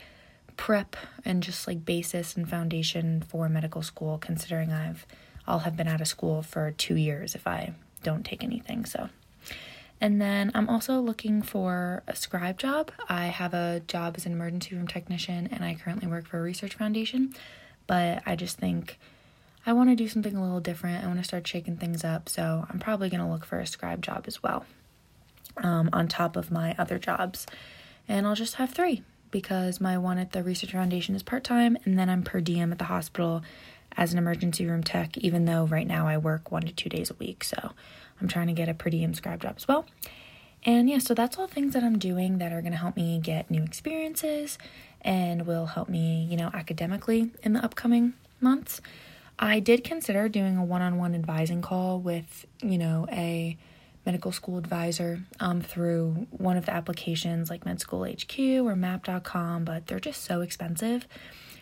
prep 0.57 0.95
and 1.23 1.43
just 1.43 1.67
like 1.67 1.85
basis 1.85 2.35
and 2.35 2.49
foundation 2.49 3.21
for 3.21 3.47
medical 3.47 3.83
school, 3.83 4.17
considering 4.17 4.71
I've 4.71 5.05
I'll 5.45 5.59
have 5.59 5.77
been 5.77 5.87
out 5.87 6.01
of 6.01 6.07
school 6.07 6.41
for 6.41 6.71
two 6.71 6.95
years 6.95 7.35
if 7.35 7.45
I 7.45 7.73
don't 8.01 8.25
take 8.25 8.43
anything. 8.43 8.85
So, 8.85 9.09
and 10.01 10.19
then 10.19 10.49
I'm 10.55 10.67
also 10.67 10.99
looking 11.01 11.43
for 11.43 12.01
a 12.07 12.15
scribe 12.15 12.57
job. 12.57 12.91
I 13.07 13.25
have 13.25 13.53
a 13.53 13.81
job 13.87 14.15
as 14.17 14.25
an 14.25 14.31
emergency 14.31 14.75
room 14.75 14.87
technician, 14.87 15.47
and 15.51 15.63
I 15.63 15.75
currently 15.75 16.07
work 16.07 16.25
for 16.25 16.39
a 16.39 16.41
research 16.41 16.73
foundation. 16.73 17.35
But 17.85 18.23
I 18.25 18.35
just 18.35 18.57
think 18.57 18.97
I 19.65 19.73
want 19.73 19.89
to 19.89 19.95
do 19.95 20.07
something 20.07 20.35
a 20.35 20.41
little 20.41 20.59
different. 20.59 21.03
I 21.03 21.07
want 21.07 21.19
to 21.19 21.25
start 21.25 21.47
shaking 21.47 21.77
things 21.77 22.03
up. 22.03 22.29
So 22.29 22.65
I'm 22.69 22.79
probably 22.79 23.09
going 23.09 23.21
to 23.21 23.29
look 23.29 23.45
for 23.45 23.59
a 23.59 23.67
scribe 23.67 24.01
job 24.01 24.23
as 24.27 24.41
well 24.41 24.65
um, 25.57 25.89
on 25.93 26.07
top 26.07 26.35
of 26.35 26.51
my 26.51 26.75
other 26.77 26.97
jobs. 26.97 27.45
And 28.07 28.25
I'll 28.25 28.35
just 28.35 28.55
have 28.55 28.71
three 28.71 29.03
because 29.31 29.79
my 29.79 29.97
one 29.97 30.17
at 30.17 30.31
the 30.31 30.43
Research 30.43 30.71
Foundation 30.71 31.15
is 31.15 31.21
part 31.21 31.43
time, 31.43 31.77
and 31.85 31.99
then 31.99 32.09
I'm 32.09 32.23
per 32.23 32.41
diem 32.41 32.71
at 32.71 32.79
the 32.79 32.85
hospital 32.85 33.43
as 33.95 34.11
an 34.11 34.17
emergency 34.17 34.65
room 34.65 34.83
tech, 34.83 35.17
even 35.17 35.45
though 35.45 35.65
right 35.65 35.85
now 35.85 36.07
I 36.07 36.17
work 36.17 36.51
one 36.51 36.63
to 36.63 36.71
two 36.71 36.89
days 36.89 37.11
a 37.11 37.15
week. 37.15 37.43
So 37.43 37.71
I'm 38.19 38.27
trying 38.27 38.47
to 38.47 38.53
get 38.53 38.69
a 38.69 38.73
per 38.73 38.89
diem 38.89 39.13
scribe 39.13 39.41
job 39.41 39.55
as 39.57 39.67
well. 39.67 39.85
And 40.65 40.89
yeah, 40.89 40.97
so 40.99 41.13
that's 41.13 41.37
all 41.37 41.47
things 41.47 41.73
that 41.73 41.83
I'm 41.83 41.97
doing 41.97 42.39
that 42.39 42.51
are 42.51 42.61
going 42.61 42.73
to 42.73 42.77
help 42.77 42.97
me 42.97 43.19
get 43.19 43.49
new 43.49 43.63
experiences 43.63 44.57
and 45.01 45.45
will 45.45 45.67
help 45.67 45.87
me, 45.87 46.27
you 46.29 46.35
know, 46.35 46.49
academically 46.53 47.31
in 47.43 47.53
the 47.53 47.63
upcoming 47.63 48.13
months. 48.41 48.81
I 49.39 49.61
did 49.61 49.85
consider 49.85 50.27
doing 50.27 50.57
a 50.57 50.63
one 50.63 50.81
on 50.81 50.97
one 50.97 51.15
advising 51.15 51.61
call 51.61 52.01
with, 52.01 52.45
you 52.61 52.77
know, 52.77 53.07
a 53.09 53.57
medical 54.05 54.33
school 54.33 54.57
advisor 54.57 55.21
um, 55.39 55.61
through 55.61 56.27
one 56.31 56.57
of 56.57 56.65
the 56.65 56.73
applications 56.73 57.49
like 57.49 57.65
Med 57.65 57.79
School 57.79 58.03
HQ 58.03 58.37
or 58.37 58.75
map.com, 58.75 59.63
but 59.63 59.87
they're 59.87 59.99
just 59.99 60.23
so 60.23 60.41
expensive. 60.41 61.07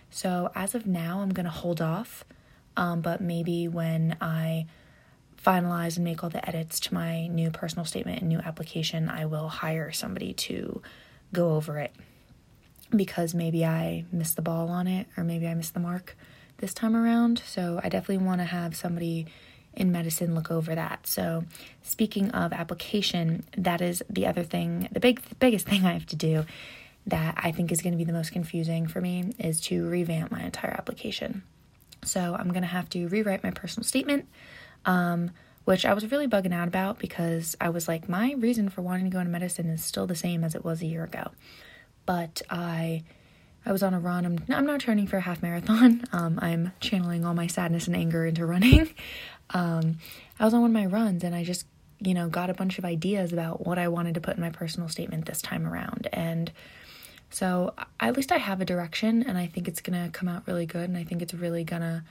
So 0.10 0.52
as 0.56 0.74
of 0.74 0.88
now, 0.88 1.20
I'm 1.20 1.30
going 1.30 1.46
to 1.46 1.52
hold 1.52 1.80
off. 1.80 2.24
Um, 2.76 3.02
but 3.02 3.22
maybe 3.22 3.68
when 3.68 4.18
I 4.22 4.66
finalize 5.44 5.98
and 5.98 6.04
make 6.04 6.24
all 6.24 6.32
the 6.32 6.48
edits 6.48 6.80
to 6.80 6.96
my 6.96 7.28
new 7.28 7.52
personal 7.52 7.86
statement 7.86 8.22
and 8.22 8.30
new 8.30 8.40
application, 8.40 9.08
I 9.08 9.26
will 9.26 9.50
hire 9.50 9.92
somebody 9.92 10.34
to 10.34 10.82
go 11.32 11.54
over 11.54 11.78
it 11.78 11.94
because 12.96 13.36
maybe 13.36 13.66
I 13.66 14.06
missed 14.12 14.36
the 14.36 14.42
ball 14.42 14.70
on 14.70 14.88
it 14.88 15.08
or 15.16 15.24
maybe 15.24 15.48
I 15.48 15.54
missed 15.54 15.74
the 15.76 15.80
mark 15.80 16.16
this 16.58 16.74
time 16.74 16.96
around. 16.96 17.42
So 17.46 17.80
I 17.84 17.90
definitely 17.90 18.26
want 18.26 18.42
to 18.42 18.46
have 18.46 18.76
somebody 18.76 19.28
in 19.74 19.92
medicine 19.92 20.34
look 20.34 20.50
over 20.50 20.74
that. 20.74 21.06
So 21.06 21.44
speaking 21.84 22.32
of 22.32 22.52
application, 22.52 23.44
that 23.58 23.82
is 23.82 24.04
the 24.10 24.26
other 24.26 24.44
thing, 24.44 24.90
the 24.92 25.00
big 25.00 25.22
the 25.22 25.36
biggest 25.36 25.68
thing 25.68 25.86
I 25.86 25.94
have 25.94 26.08
to 26.08 26.16
do 26.16 26.46
that 27.06 27.36
I 27.38 27.52
think 27.52 27.72
is 27.72 27.82
going 27.82 27.94
to 27.94 27.98
be 27.98 28.04
the 28.04 28.14
most 28.14 28.32
confusing 28.32 28.88
for 28.88 29.00
me 29.00 29.34
is 29.40 29.62
to 29.62 29.88
revamp 29.88 30.32
my 30.32 30.42
entire 30.42 30.72
application. 30.72 31.44
So 32.04 32.36
I'm 32.38 32.50
going 32.50 32.62
to 32.62 32.68
have 32.68 32.90
to 32.90 33.08
rewrite 33.08 33.44
my 33.44 33.52
personal 33.52 33.86
statement. 33.86 34.28
Um, 34.86 35.32
which 35.66 35.86
I 35.86 35.94
was 35.94 36.10
really 36.10 36.30
bugging 36.30 36.54
out 36.54 36.70
about 36.70 36.98
because 36.98 37.58
I 37.60 37.68
was 37.68 37.90
like, 37.90 38.08
my 38.08 38.36
reason 38.38 38.70
for 38.70 38.82
wanting 38.82 39.04
to 39.04 39.12
go 39.12 39.20
into 39.20 39.30
medicine 39.30 39.70
is 39.70 39.84
still 39.84 40.08
the 40.08 40.16
same 40.16 40.46
as 40.46 40.56
it 40.56 40.64
was 40.64 40.82
a 40.82 40.86
year 40.86 41.04
ago 41.04 41.32
but 42.08 42.42
I 42.50 43.04
I 43.68 43.74
was 43.74 43.84
on 43.84 43.94
a 43.94 44.00
run. 44.00 44.26
I'm 44.26 44.40
I'm 44.50 44.66
not 44.66 44.80
training 44.80 45.08
for 45.08 45.18
a 45.18 45.22
half 45.22 45.44
marathon. 45.44 46.04
Um, 46.14 46.40
I'm 46.42 46.72
channeling 46.80 47.26
all 47.26 47.34
my 47.34 47.48
sadness 47.48 47.86
and 47.86 47.96
anger 47.96 48.26
into 48.26 48.46
running. 48.46 48.90
um, 49.52 49.98
I 50.40 50.46
was 50.46 50.54
on 50.54 50.62
one 50.62 50.72
of 50.72 50.74
my 50.74 50.86
runs 50.86 51.24
and 51.24 51.36
I 51.36 51.44
just 51.44 51.66
you 52.00 52.14
know 52.14 52.30
got 52.30 52.50
a 52.50 52.54
bunch 52.54 52.80
of 52.80 52.86
ideas 52.86 53.34
about 53.34 53.68
what 53.68 53.78
I 53.78 53.90
wanted 53.90 54.14
to 54.16 54.22
put 54.22 54.36
in 54.36 54.42
my 54.42 54.50
personal 54.50 54.88
statement 54.88 55.26
this 55.26 55.42
time 55.42 55.68
around 55.68 56.08
and. 56.14 56.52
So 57.30 57.74
at 58.00 58.16
least 58.16 58.32
I 58.32 58.38
have 58.38 58.62
a 58.62 58.66
direction, 58.66 59.22
and 59.22 59.38
I 59.38 59.48
think 59.48 59.68
it's 59.68 59.82
gonna 59.82 60.10
come 60.14 60.30
out 60.30 60.44
really 60.48 60.66
good, 60.66 60.88
and 60.88 60.98
I 60.98 61.04
think 61.04 61.22
it's 61.22 61.34
really 61.34 61.66
gonna, 61.66 62.06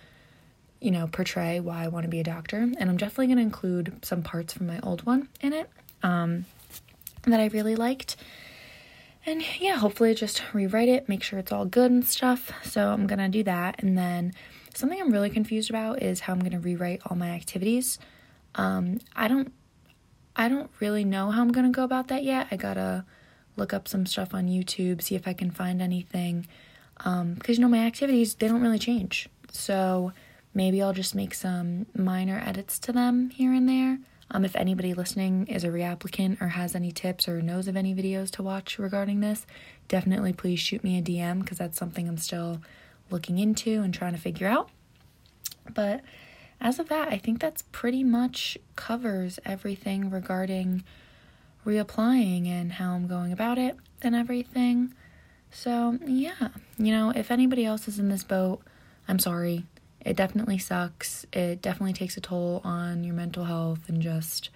you 0.79 0.91
know, 0.91 1.07
portray 1.07 1.59
why 1.59 1.85
I 1.85 1.89
want 1.89 2.05
to 2.05 2.11
be 2.11 2.21
a 2.21 2.23
doctor. 2.23 2.59
And 2.59 2.91
I'm 2.91 2.99
definitely 2.99 3.29
gonna 3.29 3.41
include 3.41 4.05
some 4.05 4.23
parts 4.23 4.53
from 4.53 4.67
my 4.67 4.79
old 4.83 5.07
one 5.07 5.31
in 5.41 5.55
it 5.55 5.71
um, 6.03 6.45
that 7.23 7.41
I 7.41 7.47
really 7.47 7.77
liked. 7.77 8.17
And 9.27 9.43
yeah, 9.61 9.75
hopefully 9.75 10.15
just 10.15 10.41
rewrite 10.55 10.89
it, 10.89 11.09
make 11.09 11.21
sure 11.21 11.41
it's 11.41 11.51
all 11.51 11.65
good 11.65 11.91
and 11.91 12.07
stuff. 12.07 12.53
So 12.63 12.91
I'm 12.91 13.09
gonna 13.09 13.29
do 13.29 13.43
that. 13.43 13.83
And 13.83 13.99
then 13.99 14.33
something 14.73 15.01
I'm 15.01 15.11
really 15.11 15.31
confused 15.31 15.69
about 15.69 16.01
is 16.01 16.21
how 16.21 16.33
I'm 16.33 16.39
gonna 16.39 16.61
rewrite 16.61 17.03
all 17.07 17.17
my 17.17 17.31
activities. 17.31 17.99
Um, 18.55 19.01
I 19.17 19.27
don't 19.27 19.53
I 20.37 20.49
don't 20.49 20.71
really 20.79 21.05
know 21.05 21.33
how 21.33 21.43
I'm 21.43 21.51
gonna 21.51 21.71
go 21.71 21.83
about 21.83 22.07
that 22.09 22.23
yet. 22.23 22.47
I 22.53 22.57
gotta 22.57 23.05
look 23.57 23.75
up 23.75 23.89
some 23.89 24.07
stuff 24.07 24.33
on 24.33 24.47
YouTube, 24.47 25.03
see 25.03 25.17
if 25.17 25.27
I 25.27 25.33
can 25.33 25.51
find 25.51 25.83
anything. 25.83 26.47
Um, 26.99 27.35
because 27.35 27.59
you 27.59 27.63
know 27.63 27.69
my 27.69 27.85
activities 27.85 28.37
they 28.37 28.47
don't 28.47 28.63
really 28.63 28.79
change. 28.79 29.29
So 29.51 30.13
maybe 30.55 30.81
I'll 30.81 30.93
just 30.93 31.17
make 31.17 31.35
some 31.35 31.87
minor 31.97 32.41
edits 32.47 32.79
to 32.81 32.93
them 32.93 33.31
here 33.31 33.53
and 33.53 33.69
there. 33.69 33.99
Um, 34.31 34.45
if 34.45 34.57
anybody 34.57 34.93
listening 34.93 35.47
is 35.47 35.63
a 35.63 35.69
reapplicant 35.69 36.41
or 36.41 36.49
has 36.49 36.75
any 36.75 36.91
tips 36.91 37.29
or 37.29 37.41
knows 37.41 37.69
of 37.69 37.77
any 37.77 37.95
videos 37.95 38.31
to 38.33 38.43
watch 38.43 38.79
regarding 38.79 39.21
this, 39.21 39.47
definitely 39.89 40.33
please 40.33 40.59
shoot 40.59 40.83
me 40.83 40.99
a 40.99 41.03
DM 41.03 41.41
because 41.41 41.59
that's 41.59 41.79
something 41.79 42.09
I'm 42.09 42.17
still 42.17 42.61
looking 43.09 43.39
into 43.39 43.83
and 43.83 43.95
trying 43.95 44.15
to 44.15 44.21
figure 44.21 44.49
out. 44.49 44.69
But 45.73 46.01
as 46.61 46.79
of 46.79 46.89
that, 46.89 47.09
I 47.09 47.19
think 47.19 47.41
that's 47.41 47.63
pretty 47.71 48.03
much 48.03 48.59
covers 48.75 49.39
everything 49.45 50.11
regarding 50.11 50.83
reapplying 51.65 52.49
and 52.49 52.73
how 52.73 52.95
I'm 52.95 53.07
going 53.07 53.33
about 53.33 53.59
it 53.59 53.77
and 54.03 54.15
everything. 54.15 54.93
So, 55.51 55.99
yeah, 56.05 56.49
you 56.79 56.93
know, 56.93 57.11
if 57.15 57.31
anybody 57.31 57.65
else 57.65 57.87
is 57.87 57.99
in 57.99 58.09
this 58.09 58.25
boat, 58.25 58.61
I'm 59.07 59.19
sorry 59.19 59.67
it 60.07 60.17
definitely 60.17 60.59
sucks. 60.59 61.27
It 61.33 61.61
definitely 61.61 61.93
takes 61.93 62.17
a 62.17 62.21
toll 62.21 62.61
on 62.63 63.03
your 63.03 63.15
mental 63.15 63.45
health 63.45 63.89
and 63.89 64.01
just, 64.01 64.51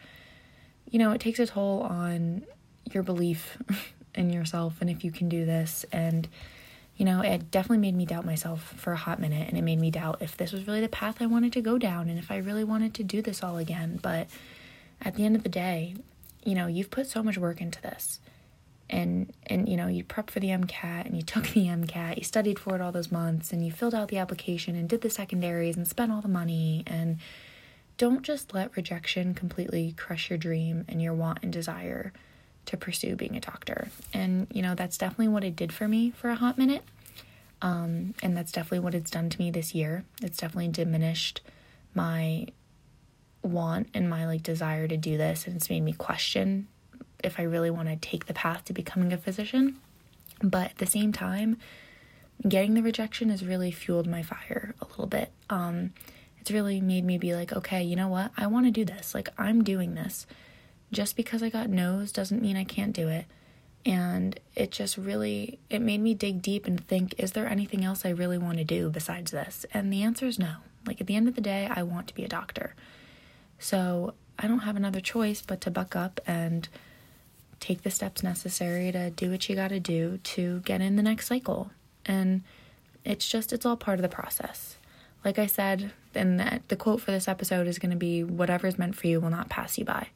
you 0.88 0.98
know, 1.00 1.10
it 1.10 1.20
takes 1.20 1.40
a 1.40 1.46
toll 1.46 1.80
on 1.82 2.44
your 2.92 3.02
belief 3.02 3.58
in 4.14 4.30
yourself 4.30 4.80
and 4.80 4.88
if 4.88 5.02
you 5.02 5.10
can 5.10 5.28
do 5.28 5.44
this. 5.44 5.84
And, 5.90 6.28
you 6.96 7.04
know, 7.04 7.20
it 7.20 7.50
definitely 7.50 7.78
made 7.78 7.96
me 7.96 8.06
doubt 8.06 8.24
myself 8.24 8.62
for 8.76 8.92
a 8.92 8.96
hot 8.96 9.18
minute 9.18 9.48
and 9.48 9.58
it 9.58 9.62
made 9.62 9.80
me 9.80 9.90
doubt 9.90 10.18
if 10.22 10.36
this 10.36 10.52
was 10.52 10.68
really 10.68 10.80
the 10.80 10.88
path 10.88 11.16
I 11.20 11.26
wanted 11.26 11.52
to 11.54 11.60
go 11.60 11.78
down 11.78 12.08
and 12.08 12.16
if 12.16 12.30
I 12.30 12.36
really 12.36 12.64
wanted 12.64 12.94
to 12.94 13.02
do 13.02 13.20
this 13.20 13.42
all 13.42 13.58
again. 13.58 13.98
But 14.00 14.28
at 15.02 15.16
the 15.16 15.24
end 15.24 15.34
of 15.34 15.42
the 15.42 15.48
day, 15.48 15.96
you 16.44 16.54
know, 16.54 16.68
you've 16.68 16.92
put 16.92 17.08
so 17.08 17.24
much 17.24 17.36
work 17.36 17.60
into 17.60 17.82
this 17.82 18.20
and 18.90 19.32
and 19.46 19.68
you 19.68 19.76
know 19.76 19.86
you 19.86 20.04
prep 20.04 20.30
for 20.30 20.40
the 20.40 20.48
MCAT 20.48 21.06
and 21.06 21.16
you 21.16 21.22
took 21.22 21.48
the 21.48 21.66
MCAT, 21.66 22.18
you 22.18 22.24
studied 22.24 22.58
for 22.58 22.74
it 22.74 22.80
all 22.80 22.92
those 22.92 23.10
months 23.10 23.52
and 23.52 23.64
you 23.64 23.72
filled 23.72 23.94
out 23.94 24.08
the 24.08 24.18
application 24.18 24.76
and 24.76 24.88
did 24.88 25.00
the 25.00 25.10
secondaries 25.10 25.76
and 25.76 25.88
spent 25.88 26.12
all 26.12 26.20
the 26.20 26.28
money 26.28 26.82
and 26.86 27.18
don't 27.96 28.22
just 28.22 28.52
let 28.52 28.76
rejection 28.76 29.34
completely 29.34 29.94
crush 29.96 30.28
your 30.28 30.38
dream 30.38 30.84
and 30.88 31.00
your 31.00 31.14
want 31.14 31.38
and 31.42 31.52
desire 31.52 32.12
to 32.66 32.76
pursue 32.76 33.16
being 33.16 33.36
a 33.36 33.40
doctor. 33.40 33.88
And 34.12 34.46
you 34.52 34.60
know 34.60 34.74
that's 34.74 34.98
definitely 34.98 35.28
what 35.28 35.44
it 35.44 35.56
did 35.56 35.72
for 35.72 35.88
me 35.88 36.10
for 36.10 36.28
a 36.28 36.36
hot 36.36 36.58
minute. 36.58 36.82
Um, 37.62 38.14
and 38.22 38.36
that's 38.36 38.52
definitely 38.52 38.80
what 38.80 38.94
it's 38.94 39.10
done 39.10 39.28
to 39.30 39.38
me 39.38 39.50
this 39.50 39.74
year. 39.74 40.04
It's 40.22 40.38
definitely 40.38 40.68
diminished 40.68 41.42
my 41.94 42.46
want 43.42 43.88
and 43.94 44.08
my 44.08 44.26
like 44.26 44.42
desire 44.42 44.86
to 44.86 44.96
do 44.96 45.16
this 45.16 45.46
and 45.46 45.56
it's 45.56 45.70
made 45.70 45.82
me 45.82 45.92
question 45.92 46.68
if 47.24 47.38
I 47.38 47.44
really 47.44 47.70
want 47.70 47.88
to 47.88 47.96
take 47.96 48.26
the 48.26 48.34
path 48.34 48.64
to 48.66 48.72
becoming 48.72 49.12
a 49.12 49.18
physician. 49.18 49.78
But 50.42 50.70
at 50.70 50.78
the 50.78 50.86
same 50.86 51.12
time, 51.12 51.58
getting 52.48 52.74
the 52.74 52.82
rejection 52.82 53.30
has 53.30 53.44
really 53.44 53.70
fueled 53.70 54.06
my 54.06 54.22
fire 54.22 54.74
a 54.80 54.86
little 54.86 55.06
bit. 55.06 55.30
Um, 55.48 55.92
it's 56.40 56.50
really 56.50 56.80
made 56.80 57.04
me 57.04 57.18
be 57.18 57.34
like, 57.34 57.52
okay, 57.52 57.82
you 57.82 57.96
know 57.96 58.08
what? 58.08 58.32
I 58.36 58.46
want 58.46 58.66
to 58.66 58.72
do 58.72 58.84
this. 58.84 59.14
Like, 59.14 59.28
I'm 59.38 59.62
doing 59.62 59.94
this. 59.94 60.26
Just 60.92 61.16
because 61.16 61.42
I 61.42 61.50
got 61.50 61.68
no's 61.68 62.12
doesn't 62.12 62.42
mean 62.42 62.56
I 62.56 62.64
can't 62.64 62.94
do 62.94 63.08
it. 63.08 63.26
And 63.86 64.38
it 64.54 64.70
just 64.70 64.96
really 64.96 65.58
it 65.70 65.80
made 65.80 66.00
me 66.00 66.14
dig 66.14 66.42
deep 66.42 66.66
and 66.66 66.84
think, 66.86 67.14
is 67.18 67.32
there 67.32 67.48
anything 67.48 67.84
else 67.84 68.04
I 68.04 68.10
really 68.10 68.38
want 68.38 68.58
to 68.58 68.64
do 68.64 68.90
besides 68.90 69.30
this? 69.30 69.64
And 69.72 69.92
the 69.92 70.02
answer 70.02 70.26
is 70.26 70.38
no. 70.38 70.56
Like 70.86 71.00
at 71.00 71.06
the 71.06 71.16
end 71.16 71.28
of 71.28 71.34
the 71.34 71.40
day, 71.40 71.68
I 71.70 71.82
want 71.82 72.08
to 72.08 72.14
be 72.14 72.24
a 72.24 72.28
doctor. 72.28 72.74
So 73.58 74.14
I 74.38 74.46
don't 74.46 74.60
have 74.60 74.76
another 74.76 75.00
choice 75.00 75.42
but 75.46 75.60
to 75.62 75.70
buck 75.70 75.94
up 75.94 76.20
and 76.26 76.68
take 77.60 77.82
the 77.82 77.90
steps 77.90 78.22
necessary 78.22 78.90
to 78.90 79.10
do 79.10 79.30
what 79.30 79.48
you 79.48 79.54
got 79.54 79.68
to 79.68 79.78
do 79.80 80.18
to 80.24 80.60
get 80.60 80.80
in 80.80 80.96
the 80.96 81.02
next 81.02 81.26
cycle. 81.26 81.70
And 82.06 82.42
it's 83.04 83.28
just, 83.28 83.52
it's 83.52 83.66
all 83.66 83.76
part 83.76 83.98
of 83.98 84.02
the 84.02 84.08
process. 84.08 84.78
Like 85.24 85.38
I 85.38 85.46
said, 85.46 85.92
and 86.14 86.40
the, 86.40 86.60
the 86.68 86.76
quote 86.76 87.02
for 87.02 87.10
this 87.10 87.28
episode 87.28 87.66
is 87.66 87.78
going 87.78 87.90
to 87.90 87.96
be 87.96 88.24
whatever 88.24 88.66
is 88.66 88.78
meant 88.78 88.96
for 88.96 89.06
you 89.06 89.20
will 89.20 89.30
not 89.30 89.50
pass 89.50 89.78
you 89.78 89.84
by. 89.84 90.08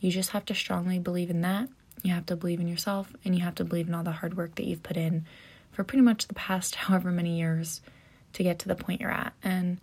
You 0.00 0.10
just 0.12 0.30
have 0.30 0.44
to 0.46 0.54
strongly 0.54 1.00
believe 1.00 1.30
in 1.30 1.40
that. 1.40 1.68
You 2.02 2.14
have 2.14 2.26
to 2.26 2.36
believe 2.36 2.60
in 2.60 2.68
yourself, 2.68 3.12
and 3.24 3.34
you 3.34 3.42
have 3.42 3.56
to 3.56 3.64
believe 3.64 3.88
in 3.88 3.94
all 3.94 4.04
the 4.04 4.12
hard 4.12 4.36
work 4.36 4.54
that 4.54 4.64
you've 4.64 4.84
put 4.84 4.96
in 4.96 5.26
for 5.72 5.82
pretty 5.82 6.02
much 6.02 6.28
the 6.28 6.34
past 6.34 6.74
however 6.76 7.10
many 7.10 7.38
years 7.38 7.80
to 8.34 8.44
get 8.44 8.60
to 8.60 8.68
the 8.68 8.76
point 8.76 9.00
you're 9.00 9.10
at. 9.10 9.32
And 9.42 9.80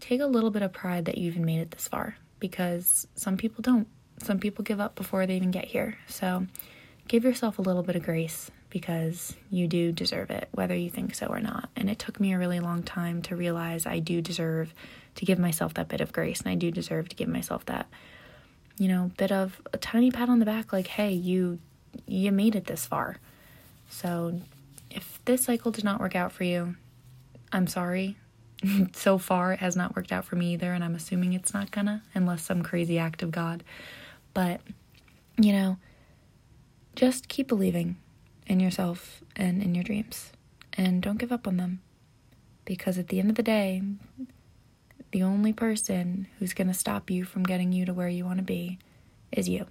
take 0.00 0.20
a 0.20 0.26
little 0.26 0.50
bit 0.50 0.62
of 0.62 0.72
pride 0.72 1.04
that 1.04 1.18
you 1.18 1.28
even 1.28 1.44
made 1.44 1.60
it 1.60 1.70
this 1.70 1.86
far 1.86 2.16
because 2.40 3.06
some 3.14 3.36
people 3.36 3.62
don't 3.62 3.88
some 4.22 4.38
people 4.38 4.64
give 4.64 4.80
up 4.80 4.94
before 4.94 5.26
they 5.26 5.36
even 5.36 5.50
get 5.50 5.66
here. 5.66 5.98
So 6.08 6.46
give 7.08 7.24
yourself 7.24 7.58
a 7.58 7.62
little 7.62 7.82
bit 7.82 7.96
of 7.96 8.02
grace 8.02 8.50
because 8.70 9.34
you 9.50 9.68
do 9.68 9.92
deserve 9.92 10.30
it, 10.30 10.48
whether 10.52 10.74
you 10.74 10.90
think 10.90 11.14
so 11.14 11.26
or 11.26 11.40
not. 11.40 11.68
And 11.76 11.88
it 11.88 11.98
took 11.98 12.18
me 12.20 12.32
a 12.32 12.38
really 12.38 12.60
long 12.60 12.82
time 12.82 13.22
to 13.22 13.36
realize 13.36 13.86
I 13.86 14.00
do 14.00 14.20
deserve 14.20 14.74
to 15.14 15.24
give 15.24 15.38
myself 15.38 15.74
that 15.74 15.88
bit 15.88 16.00
of 16.00 16.12
grace 16.12 16.40
and 16.40 16.50
I 16.50 16.54
do 16.56 16.70
deserve 16.70 17.08
to 17.10 17.16
give 17.16 17.28
myself 17.28 17.64
that, 17.66 17.86
you 18.78 18.88
know, 18.88 19.10
bit 19.16 19.32
of 19.32 19.60
a 19.72 19.78
tiny 19.78 20.10
pat 20.10 20.28
on 20.28 20.40
the 20.40 20.44
back 20.44 20.72
like, 20.72 20.88
hey, 20.88 21.12
you 21.12 21.58
you 22.06 22.30
made 22.30 22.54
it 22.54 22.66
this 22.66 22.84
far. 22.84 23.16
So 23.88 24.40
if 24.90 25.20
this 25.24 25.44
cycle 25.44 25.70
did 25.70 25.84
not 25.84 26.00
work 26.00 26.14
out 26.14 26.32
for 26.32 26.44
you, 26.44 26.76
I'm 27.52 27.66
sorry. 27.66 28.16
so 28.92 29.18
far 29.18 29.52
it 29.52 29.60
has 29.60 29.76
not 29.76 29.96
worked 29.96 30.12
out 30.12 30.24
for 30.24 30.36
me 30.36 30.54
either, 30.54 30.72
and 30.72 30.82
I'm 30.82 30.94
assuming 30.94 31.32
it's 31.32 31.54
not 31.54 31.70
gonna, 31.70 32.02
unless 32.14 32.42
some 32.42 32.62
crazy 32.62 32.98
act 32.98 33.22
of 33.22 33.30
God. 33.30 33.62
But, 34.36 34.60
you 35.38 35.50
know, 35.50 35.78
just 36.94 37.26
keep 37.26 37.48
believing 37.48 37.96
in 38.46 38.60
yourself 38.60 39.22
and 39.34 39.62
in 39.62 39.74
your 39.74 39.82
dreams. 39.82 40.30
And 40.74 41.00
don't 41.00 41.16
give 41.16 41.32
up 41.32 41.48
on 41.48 41.56
them. 41.56 41.80
Because 42.66 42.98
at 42.98 43.08
the 43.08 43.18
end 43.18 43.30
of 43.30 43.36
the 43.36 43.42
day, 43.42 43.80
the 45.10 45.22
only 45.22 45.54
person 45.54 46.26
who's 46.38 46.52
going 46.52 46.68
to 46.68 46.74
stop 46.74 47.08
you 47.08 47.24
from 47.24 47.44
getting 47.44 47.72
you 47.72 47.86
to 47.86 47.94
where 47.94 48.10
you 48.10 48.26
want 48.26 48.36
to 48.36 48.44
be 48.44 48.78
is 49.32 49.48
you. 49.48 49.64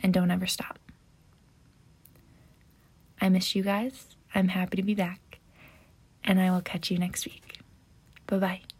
And 0.00 0.14
don't 0.14 0.30
ever 0.30 0.46
stop. 0.46 0.78
I 3.20 3.28
miss 3.28 3.56
you 3.56 3.64
guys. 3.64 4.14
I'm 4.36 4.48
happy 4.48 4.76
to 4.76 4.84
be 4.84 4.94
back. 4.94 5.40
And 6.22 6.40
I 6.40 6.52
will 6.52 6.60
catch 6.60 6.92
you 6.92 6.98
next 6.98 7.26
week. 7.26 7.58
Bye 8.28 8.38
bye. 8.38 8.75